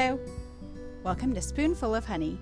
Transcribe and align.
Hello! 0.00 0.20
Welcome 1.02 1.34
to 1.34 1.42
Spoonful 1.42 1.92
of 1.92 2.04
Honey, 2.06 2.38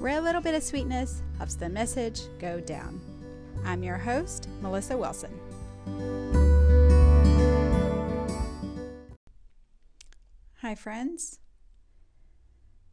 where 0.00 0.18
a 0.18 0.20
little 0.20 0.40
bit 0.40 0.56
of 0.56 0.62
sweetness 0.64 1.22
helps 1.38 1.54
the 1.54 1.68
message 1.68 2.22
go 2.40 2.58
down. 2.58 3.00
I'm 3.64 3.84
your 3.84 3.96
host, 3.96 4.48
Melissa 4.60 4.98
Wilson. 4.98 5.30
Hi, 10.62 10.74
friends. 10.74 11.38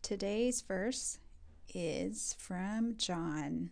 Today's 0.03 0.61
verse 0.61 1.17
is 1.73 2.35
from 2.37 2.97
John. 2.97 3.71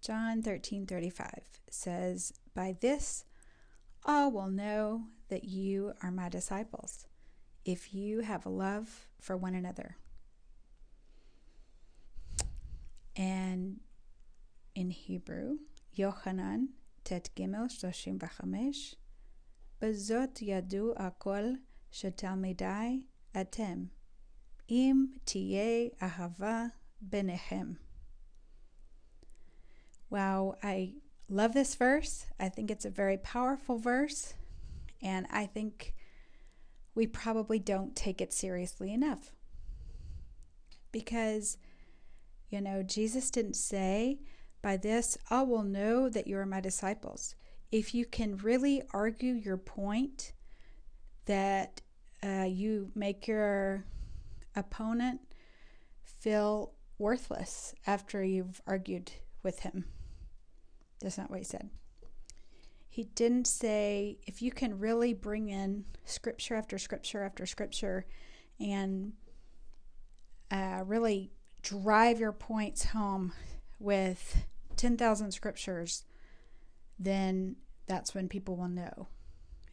John 0.00 0.42
13:35 0.42 1.60
says, 1.70 2.32
"By 2.54 2.72
this 2.80 3.24
all 4.04 4.32
will 4.32 4.50
know 4.50 5.10
that 5.28 5.44
you 5.44 5.92
are 6.02 6.10
my 6.10 6.28
disciples, 6.28 7.06
if 7.64 7.94
you 7.94 8.20
have 8.20 8.44
a 8.46 8.50
love 8.50 9.08
for 9.20 9.36
one 9.36 9.54
another. 9.54 9.96
And 13.16 13.80
in 14.74 14.90
Hebrew, 14.90 15.58
Yochanan 15.96 16.68
tet 17.04 17.30
gimel 17.36 17.68
Shoshim 17.70 18.18
v'chamesh, 18.18 18.94
bezot 19.80 20.42
yadu 20.42 20.96
akol 20.96 21.58
shetalmidai 21.92 23.04
atem, 23.34 23.88
im 24.68 25.20
tiye 25.26 25.96
ahava 26.00 26.72
Benehem. 27.06 27.76
Wow, 30.10 30.56
I 30.62 30.94
love 31.28 31.54
this 31.54 31.74
verse. 31.74 32.26
I 32.38 32.48
think 32.48 32.70
it's 32.70 32.84
a 32.84 32.90
very 32.90 33.18
powerful 33.18 33.78
verse, 33.78 34.34
and 35.02 35.26
I 35.30 35.46
think 35.46 35.94
we 36.94 37.06
probably 37.06 37.58
don't 37.58 37.96
take 37.96 38.20
it 38.20 38.32
seriously 38.32 38.92
enough. 38.92 39.32
Because, 40.92 41.58
you 42.50 42.60
know, 42.60 42.82
Jesus 42.82 43.30
didn't 43.30 43.56
say, 43.56 44.20
By 44.62 44.76
this 44.76 45.18
I 45.30 45.42
will 45.42 45.64
know 45.64 46.08
that 46.08 46.26
you 46.26 46.38
are 46.38 46.46
my 46.46 46.60
disciples. 46.60 47.34
If 47.72 47.94
you 47.94 48.06
can 48.06 48.36
really 48.36 48.82
argue 48.92 49.32
your 49.32 49.56
point 49.56 50.32
that 51.26 51.80
uh, 52.22 52.44
you 52.44 52.90
make 52.94 53.26
your 53.26 53.84
opponent 54.54 55.20
feel 56.04 56.72
worthless 56.98 57.74
after 57.86 58.22
you've 58.22 58.60
argued 58.66 59.10
with 59.42 59.60
him. 59.60 59.84
That's 61.00 61.18
not 61.18 61.30
what 61.30 61.40
he 61.40 61.44
said. 61.44 61.70
He 62.94 63.08
didn't 63.16 63.48
say, 63.48 64.18
if 64.24 64.40
you 64.40 64.52
can 64.52 64.78
really 64.78 65.14
bring 65.14 65.48
in 65.48 65.84
scripture 66.04 66.54
after 66.54 66.78
scripture 66.78 67.24
after 67.24 67.44
scripture 67.44 68.06
and 68.60 69.14
uh, 70.48 70.84
really 70.86 71.32
drive 71.60 72.20
your 72.20 72.30
points 72.30 72.84
home 72.84 73.32
with 73.80 74.46
10,000 74.76 75.32
scriptures, 75.32 76.04
then 76.96 77.56
that's 77.88 78.14
when 78.14 78.28
people 78.28 78.54
will 78.54 78.68
know 78.68 79.08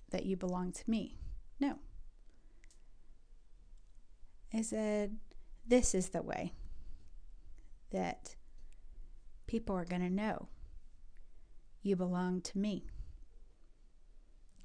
that 0.09 0.25
you 0.25 0.35
belong 0.35 0.71
to 0.71 0.89
me. 0.89 1.19
No. 1.59 1.77
I 4.51 4.63
said, 4.63 5.17
this 5.67 5.93
is 5.93 6.09
the 6.09 6.23
way 6.23 6.53
that 7.91 8.35
people 9.45 9.75
are 9.75 9.85
going 9.85 10.01
to 10.01 10.09
know 10.09 10.47
you 11.83 11.95
belong 11.95 12.41
to 12.41 12.57
me. 12.57 12.87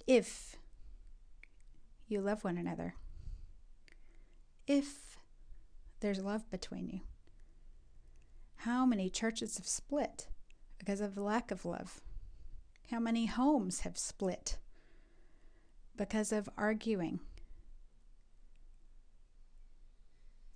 If 0.06 0.56
you 2.06 2.20
love 2.20 2.44
one 2.44 2.56
another, 2.56 2.94
if 4.66 5.16
there's 6.00 6.20
love 6.20 6.48
between 6.50 6.88
you. 6.88 7.00
How 8.56 8.84
many 8.86 9.10
churches 9.10 9.56
have 9.56 9.66
split 9.66 10.28
because 10.78 11.00
of 11.00 11.14
the 11.14 11.22
lack 11.22 11.50
of 11.50 11.64
love? 11.64 12.00
How 12.90 13.00
many 13.00 13.26
homes 13.26 13.80
have 13.80 13.98
split 13.98 14.58
because 15.96 16.32
of 16.32 16.48
arguing? 16.56 17.20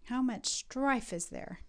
How 0.05 0.23
much 0.23 0.47
strife 0.47 1.13
is 1.13 1.27
there 1.27 1.61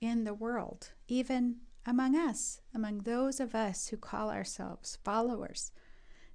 in 0.00 0.24
the 0.24 0.34
world, 0.34 0.92
even 1.08 1.56
among 1.84 2.14
us, 2.14 2.60
among 2.74 2.98
those 2.98 3.40
of 3.40 3.54
us 3.54 3.88
who 3.88 3.96
call 3.96 4.30
ourselves 4.30 4.98
followers, 5.04 5.72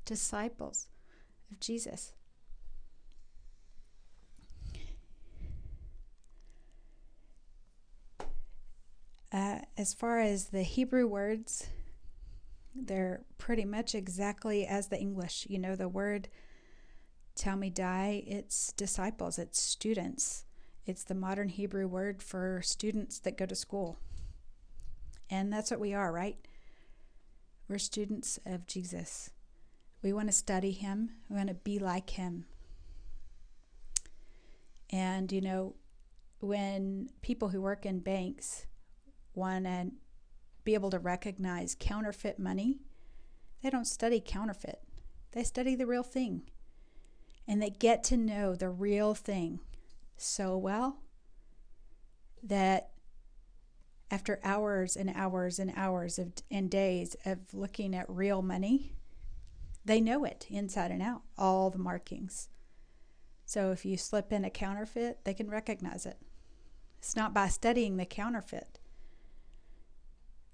disciples 0.05 0.87
of 1.51 1.59
Jesus? 1.59 2.13
Uh, 9.31 9.59
as 9.77 9.93
far 9.93 10.19
as 10.19 10.49
the 10.49 10.61
Hebrew 10.61 11.07
words, 11.07 11.67
they're 12.75 13.25
pretty 13.39 13.65
much 13.65 13.95
exactly 13.95 14.65
as 14.65 14.87
the 14.87 14.99
English. 14.99 15.47
You 15.49 15.57
know, 15.57 15.75
the 15.75 15.89
word 15.89 16.29
talmidai, 17.35 18.23
it's 18.27 18.71
disciples, 18.73 19.39
it's 19.39 19.59
students. 19.59 20.45
It's 20.85 21.03
the 21.03 21.15
modern 21.15 21.49
Hebrew 21.49 21.87
word 21.87 22.21
for 22.21 22.61
students 22.61 23.17
that 23.19 23.37
go 23.37 23.45
to 23.45 23.55
school. 23.55 23.97
And 25.29 25.51
that's 25.51 25.71
what 25.71 25.79
we 25.79 25.93
are, 25.93 26.11
right? 26.11 26.37
We're 27.67 27.79
students 27.79 28.37
of 28.45 28.67
Jesus. 28.67 29.31
We 30.03 30.11
want 30.11 30.27
to 30.27 30.33
study 30.33 30.71
him, 30.71 31.11
we 31.29 31.37
want 31.37 31.47
to 31.47 31.55
be 31.55 31.79
like 31.79 32.11
him. 32.11 32.45
And, 34.89 35.31
you 35.31 35.41
know, 35.41 35.75
when 36.39 37.09
people 37.21 37.49
who 37.49 37.61
work 37.61 37.85
in 37.85 37.99
banks 37.99 38.67
want 39.33 39.63
to 39.63 39.91
be 40.65 40.73
able 40.73 40.89
to 40.89 40.99
recognize 40.99 41.75
counterfeit 41.79 42.37
money, 42.37 42.81
they 43.63 43.69
don't 43.69 43.87
study 43.87 44.21
counterfeit, 44.23 44.81
they 45.31 45.43
study 45.43 45.73
the 45.73 45.87
real 45.87 46.03
thing. 46.03 46.43
And 47.47 47.61
they 47.61 47.69
get 47.69 48.03
to 48.05 48.17
know 48.17 48.55
the 48.55 48.69
real 48.69 49.13
thing 49.15 49.59
so 50.17 50.57
well 50.57 50.97
that 52.41 52.89
after 54.11 54.39
hours 54.43 54.95
and 54.95 55.09
hours 55.15 55.59
and 55.59 55.73
hours 55.75 56.19
of, 56.19 56.33
and 56.51 56.69
days 56.69 57.15
of 57.25 57.39
looking 57.53 57.95
at 57.95 58.05
real 58.09 58.41
money, 58.41 58.93
they 59.85 60.01
know 60.01 60.23
it 60.23 60.47
inside 60.49 60.91
and 60.91 61.01
out, 61.01 61.23
all 61.37 61.69
the 61.69 61.77
markings. 61.77 62.49
So 63.45 63.71
if 63.71 63.85
you 63.85 63.97
slip 63.97 64.31
in 64.31 64.45
a 64.45 64.49
counterfeit, 64.49 65.25
they 65.25 65.33
can 65.33 65.49
recognize 65.49 66.05
it. 66.05 66.17
It's 66.99 67.15
not 67.15 67.33
by 67.33 67.49
studying 67.49 67.97
the 67.97 68.05
counterfeit 68.05 68.79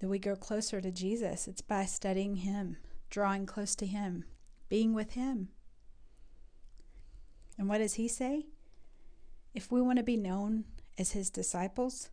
that 0.00 0.08
we 0.08 0.18
grow 0.18 0.34
closer 0.34 0.80
to 0.80 0.90
Jesus, 0.90 1.46
it's 1.46 1.60
by 1.60 1.84
studying 1.84 2.36
Him, 2.36 2.78
drawing 3.10 3.46
close 3.46 3.74
to 3.76 3.86
Him, 3.86 4.24
being 4.68 4.94
with 4.94 5.12
Him. 5.12 5.48
And 7.58 7.68
what 7.68 7.78
does 7.78 7.94
He 7.94 8.08
say? 8.08 8.46
If 9.54 9.70
we 9.70 9.82
want 9.82 9.98
to 9.98 10.04
be 10.04 10.16
known 10.16 10.64
as 10.98 11.12
his 11.12 11.30
disciples, 11.30 12.10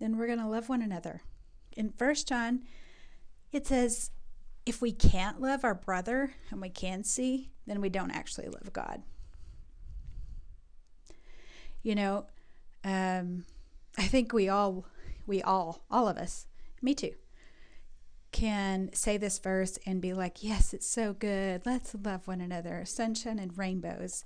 then 0.00 0.16
we're 0.16 0.26
going 0.26 0.38
to 0.38 0.46
love 0.46 0.68
one 0.68 0.82
another. 0.82 1.22
In 1.76 1.90
First 1.90 2.28
John, 2.28 2.62
it 3.52 3.66
says, 3.66 4.10
if 4.68 4.82
we 4.82 4.92
can't 4.92 5.40
love 5.40 5.64
our 5.64 5.74
brother 5.74 6.34
and 6.50 6.60
we 6.60 6.68
can 6.68 7.02
see, 7.02 7.50
then 7.66 7.80
we 7.80 7.88
don't 7.88 8.10
actually 8.10 8.48
love 8.48 8.70
God. 8.70 9.02
You 11.82 11.94
know, 11.94 12.26
um, 12.84 13.46
I 13.96 14.02
think 14.02 14.34
we 14.34 14.50
all, 14.50 14.84
we 15.26 15.40
all, 15.40 15.86
all 15.90 16.06
of 16.06 16.18
us, 16.18 16.46
me 16.82 16.94
too, 16.94 17.14
can 18.30 18.90
say 18.92 19.16
this 19.16 19.38
verse 19.38 19.78
and 19.86 20.02
be 20.02 20.12
like, 20.12 20.44
yes, 20.44 20.74
it's 20.74 20.86
so 20.86 21.14
good. 21.14 21.62
Let's 21.64 21.96
love 22.04 22.28
one 22.28 22.42
another, 22.42 22.84
sunshine 22.84 23.38
and 23.38 23.56
rainbows. 23.56 24.22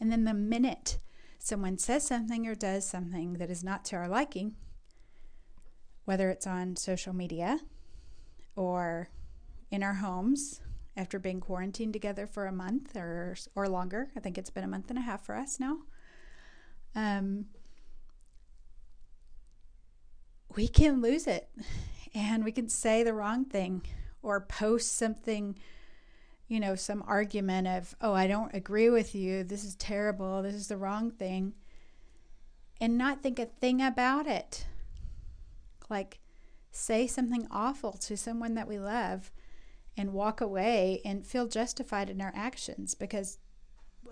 And 0.00 0.10
then 0.10 0.24
the 0.24 0.32
minute 0.32 0.98
someone 1.38 1.76
says 1.76 2.06
something 2.06 2.46
or 2.46 2.54
does 2.54 2.86
something 2.86 3.34
that 3.34 3.50
is 3.50 3.62
not 3.62 3.84
to 3.84 3.96
our 3.96 4.08
liking, 4.08 4.54
whether 6.06 6.30
it's 6.30 6.46
on 6.46 6.74
social 6.74 7.12
media 7.12 7.58
or 8.56 9.10
in 9.74 9.82
our 9.82 9.94
homes 9.94 10.60
after 10.96 11.18
being 11.18 11.40
quarantined 11.40 11.92
together 11.92 12.28
for 12.28 12.46
a 12.46 12.52
month 12.52 12.96
or 12.96 13.36
or 13.56 13.68
longer. 13.68 14.10
I 14.16 14.20
think 14.20 14.38
it's 14.38 14.50
been 14.50 14.62
a 14.62 14.68
month 14.68 14.88
and 14.88 14.98
a 14.98 15.02
half 15.02 15.26
for 15.26 15.34
us 15.34 15.58
now. 15.58 15.78
Um, 16.94 17.46
we 20.54 20.68
can 20.68 21.02
lose 21.02 21.26
it 21.26 21.48
and 22.14 22.44
we 22.44 22.52
can 22.52 22.68
say 22.68 23.02
the 23.02 23.12
wrong 23.12 23.44
thing 23.44 23.82
or 24.22 24.40
post 24.40 24.96
something 24.96 25.58
you 26.46 26.60
know, 26.60 26.74
some 26.74 27.02
argument 27.06 27.66
of, 27.66 27.96
oh, 28.02 28.12
I 28.12 28.26
don't 28.26 28.54
agree 28.54 28.90
with 28.90 29.14
you. 29.14 29.44
This 29.44 29.64
is 29.64 29.74
terrible. 29.76 30.42
This 30.42 30.54
is 30.54 30.68
the 30.68 30.76
wrong 30.76 31.10
thing. 31.10 31.54
And 32.80 32.98
not 32.98 33.22
think 33.22 33.38
a 33.38 33.46
thing 33.46 33.80
about 33.80 34.26
it. 34.26 34.66
Like, 35.88 36.20
say 36.70 37.06
something 37.06 37.48
awful 37.50 37.92
to 37.92 38.16
someone 38.16 38.54
that 38.54 38.68
we 38.68 38.78
love 38.78 39.32
and 39.96 40.12
walk 40.12 40.40
away 40.40 41.00
and 41.04 41.26
feel 41.26 41.46
justified 41.46 42.10
in 42.10 42.20
our 42.20 42.32
actions 42.34 42.94
because 42.94 43.38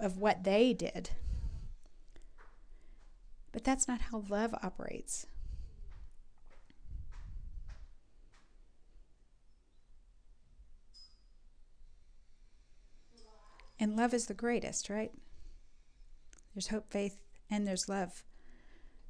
of 0.01 0.19
what 0.19 0.45
they 0.45 0.73
did. 0.73 1.11
But 3.53 3.65
that's 3.65 3.87
not 3.87 4.01
how 4.03 4.25
love 4.29 4.55
operates. 4.63 5.27
And 13.79 13.97
love 13.97 14.15
is 14.15 14.27
the 14.27 14.35
greatest, 14.35 14.89
right? 14.89 15.11
There's 16.55 16.69
hope, 16.69 16.91
faith, 16.91 17.17
and 17.51 17.67
there's 17.67 17.89
love. 17.89 18.23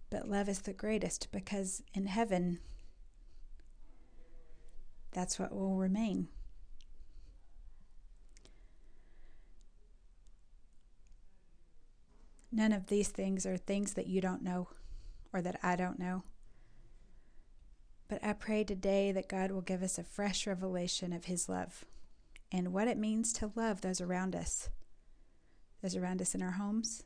But 0.08 0.28
love 0.28 0.48
is 0.48 0.62
the 0.62 0.72
greatest 0.72 1.28
because 1.30 1.82
in 1.92 2.06
heaven, 2.06 2.58
that's 5.12 5.38
what 5.38 5.54
will 5.54 5.76
remain. 5.76 6.28
None 12.52 12.72
of 12.72 12.88
these 12.88 13.08
things 13.08 13.46
are 13.46 13.56
things 13.56 13.94
that 13.94 14.06
you 14.06 14.20
don't 14.20 14.42
know 14.42 14.68
or 15.32 15.40
that 15.40 15.58
I 15.62 15.74
don't 15.74 15.98
know. 15.98 16.22
But 18.08 18.22
I 18.22 18.34
pray 18.34 18.62
today 18.62 19.10
that 19.10 19.28
God 19.28 19.50
will 19.50 19.62
give 19.62 19.82
us 19.82 19.96
a 19.96 20.04
fresh 20.04 20.46
revelation 20.46 21.14
of 21.14 21.24
His 21.24 21.48
love 21.48 21.86
and 22.52 22.74
what 22.74 22.88
it 22.88 22.98
means 22.98 23.32
to 23.32 23.50
love 23.54 23.80
those 23.80 24.02
around 24.02 24.36
us, 24.36 24.68
those 25.80 25.96
around 25.96 26.20
us 26.20 26.34
in 26.34 26.42
our 26.42 26.52
homes, 26.52 27.04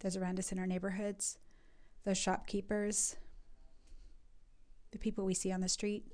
those 0.00 0.16
around 0.16 0.38
us 0.38 0.50
in 0.50 0.58
our 0.58 0.66
neighborhoods, 0.66 1.38
those 2.04 2.16
shopkeepers, 2.16 3.16
the 4.92 4.98
people 4.98 5.26
we 5.26 5.34
see 5.34 5.52
on 5.52 5.60
the 5.60 5.68
street, 5.68 6.06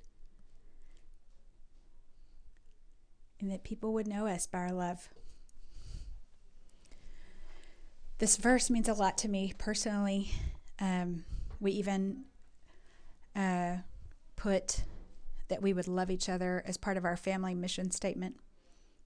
and 3.38 3.48
that 3.52 3.62
people 3.62 3.92
would 3.92 4.08
know 4.08 4.26
us 4.26 4.48
by 4.48 4.58
our 4.58 4.72
love. 4.72 5.08
This 8.24 8.38
verse 8.38 8.70
means 8.70 8.88
a 8.88 8.94
lot 8.94 9.18
to 9.18 9.28
me 9.28 9.52
personally. 9.58 10.30
Um, 10.80 11.26
we 11.60 11.72
even 11.72 12.24
uh, 13.36 13.76
put 14.34 14.82
that 15.48 15.60
we 15.60 15.74
would 15.74 15.86
love 15.86 16.10
each 16.10 16.30
other 16.30 16.62
as 16.64 16.78
part 16.78 16.96
of 16.96 17.04
our 17.04 17.18
family 17.18 17.54
mission 17.54 17.90
statement 17.90 18.36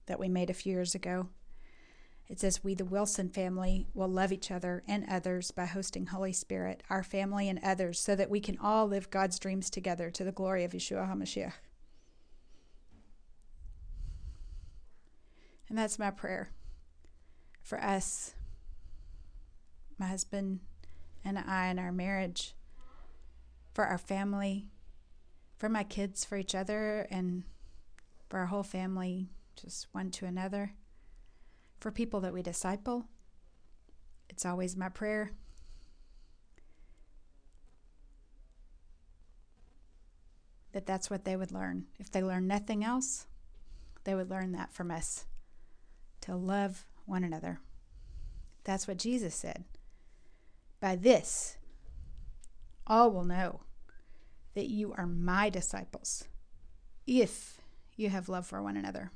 that 0.05 0.21
we 0.21 0.29
made 0.29 0.49
a 0.49 0.53
few 0.53 0.71
years 0.71 0.95
ago. 0.95 1.27
It 2.29 2.39
says, 2.39 2.63
We, 2.63 2.75
the 2.75 2.85
Wilson 2.85 3.27
family, 3.27 3.87
will 3.93 4.07
love 4.07 4.31
each 4.31 4.51
other 4.51 4.83
and 4.87 5.05
others 5.09 5.51
by 5.51 5.65
hosting 5.65 6.05
Holy 6.05 6.31
Spirit, 6.31 6.81
our 6.89 7.03
family 7.03 7.49
and 7.49 7.59
others, 7.61 7.99
so 7.99 8.15
that 8.15 8.29
we 8.29 8.39
can 8.39 8.57
all 8.57 8.87
live 8.87 9.09
God's 9.09 9.37
dreams 9.37 9.69
together 9.69 10.09
to 10.11 10.23
the 10.23 10.31
glory 10.31 10.63
of 10.63 10.71
Yeshua 10.71 11.13
HaMashiach. 11.13 11.55
And 15.67 15.77
that's 15.77 15.99
my 15.99 16.09
prayer 16.09 16.51
for 17.61 17.83
us 17.83 18.33
my 19.99 20.07
husband 20.07 20.59
and 21.25 21.37
I 21.37 21.67
and 21.67 21.79
our 21.79 21.91
marriage, 21.91 22.55
for 23.73 23.85
our 23.85 23.97
family, 23.97 24.67
for 25.57 25.69
my 25.69 25.83
kids, 25.83 26.23
for 26.23 26.37
each 26.37 26.55
other, 26.55 27.07
and 27.11 27.43
for 28.29 28.39
our 28.39 28.45
whole 28.45 28.63
family, 28.63 29.29
just 29.55 29.87
one 29.91 30.09
to 30.11 30.25
another, 30.25 30.73
for 31.79 31.91
people 31.91 32.21
that 32.21 32.33
we 32.33 32.41
disciple. 32.41 33.05
It's 34.29 34.45
always 34.45 34.75
my 34.77 34.89
prayer. 34.89 35.31
That 40.71 40.85
that's 40.85 41.09
what 41.09 41.25
they 41.25 41.35
would 41.35 41.51
learn. 41.51 41.87
If 41.99 42.11
they 42.11 42.23
learn 42.23 42.47
nothing 42.47 42.83
else, 42.83 43.25
they 44.03 44.15
would 44.15 44.29
learn 44.29 44.51
that 44.53 44.71
from 44.71 44.91
us 44.91 45.25
to 46.21 46.35
love 46.35 46.85
one 47.05 47.23
another. 47.23 47.59
That's 48.63 48.87
what 48.87 48.97
Jesus 48.97 49.33
said. 49.33 49.65
By 50.79 50.95
this, 50.95 51.57
all 52.87 53.11
will 53.11 53.25
know 53.25 53.61
that 54.55 54.69
you 54.69 54.93
are 54.93 55.05
my 55.05 55.49
disciples 55.49 56.27
if 57.05 57.59
you 57.95 58.09
have 58.09 58.29
love 58.29 58.45
for 58.45 58.61
one 58.61 58.77
another. 58.77 59.11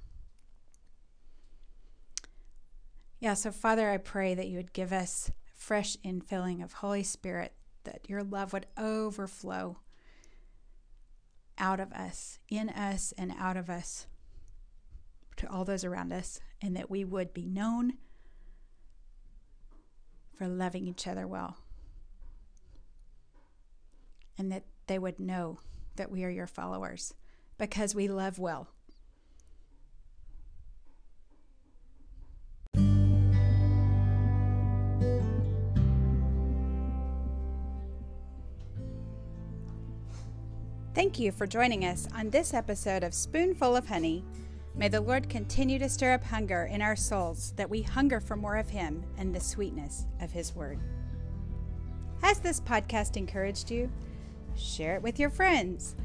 Yeah, 3.20 3.36
so 3.36 3.52
Father, 3.52 3.90
I 3.90 3.98
pray 3.98 4.36
that 4.36 4.48
you 4.48 4.58
would 4.58 4.74
give 4.74 4.92
us 4.92 5.32
fresh 5.56 5.96
infilling 6.04 6.62
of 6.62 6.74
Holy 6.74 7.04
Spirit, 7.04 7.54
that 7.86 8.10
your 8.10 8.22
love 8.22 8.52
would 8.52 8.66
overflow 8.78 9.78
out 11.58 11.80
of 11.80 11.94
us, 11.94 12.40
in 12.50 12.68
us, 12.70 13.14
and 13.18 13.34
out 13.40 13.56
of 13.56 13.70
us 13.70 14.08
to 15.38 15.50
all 15.50 15.64
those 15.64 15.86
around 15.86 16.12
us, 16.12 16.42
and 16.62 16.76
that 16.76 16.92
we 16.92 17.06
would 17.06 17.34
be 17.34 17.46
known 17.46 17.94
for 20.44 20.50
loving 20.50 20.88
each 20.88 21.08
other 21.08 21.26
well. 21.26 21.56
And 24.38 24.52
that 24.52 24.64
they 24.88 25.00
would 25.00 25.18
know 25.18 25.60
that 25.96 26.12
we 26.12 26.26
are 26.26 26.30
your 26.30 26.48
followers 26.48 27.14
because 27.58 27.96
we 27.96 28.10
love 28.10 28.40
well. 28.40 28.68
Thank 40.94 41.20
you 41.20 41.32
for 41.32 41.48
joining 41.48 41.86
us 41.86 42.08
on 42.14 42.32
this 42.32 42.54
episode 42.54 43.04
of 43.04 43.14
Spoonful 43.14 43.78
of 43.78 43.88
Honey 43.88 44.26
May 44.76 44.88
the 44.88 45.02
Lord 45.02 45.30
continue 45.30 45.78
to 45.78 45.88
stir 45.88 46.14
up 46.14 46.24
hunger 46.24 46.64
in 46.64 46.82
our 46.82 46.96
souls 46.96 47.54
that 47.58 47.70
we 47.70 47.84
hunger 47.84 48.20
for 48.20 48.36
more 48.36 48.58
of 48.58 48.70
Him 48.70 49.04
and 49.20 49.34
the 49.34 49.40
sweetness 49.40 50.08
of 50.20 50.32
His 50.32 50.56
Word. 50.56 50.80
Has 52.24 52.40
this 52.40 52.60
podcast 52.60 53.16
encouraged 53.16 53.70
you? 53.70 53.92
Share 54.56 54.96
it 54.96 55.04
with 55.04 55.20
your 55.20 55.30
friends. 55.30 55.96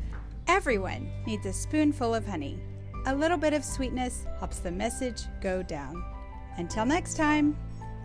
Everyone 0.49 1.11
needs 1.27 1.47
a 1.47 1.53
spoonful 1.53 2.15
of 2.15 2.27
honey. 2.27 2.61
A 3.07 3.15
little 3.15 3.39
bit 3.39 3.55
of 3.55 3.65
sweetness 3.65 4.27
helps 4.39 4.59
the 4.59 4.71
message 4.71 5.23
go 5.41 5.63
down. 5.63 6.05
Until 6.59 6.85
next 6.85 7.17
time, 7.17 7.57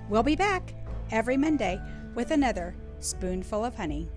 we'll 0.10 0.24
be 0.24 0.36
back 0.36 0.74
every 1.12 1.36
Monday 1.36 1.78
with 2.16 2.32
another 2.32 2.74
spoonful 3.00 3.66
of 3.66 3.76
honey. 3.76 4.08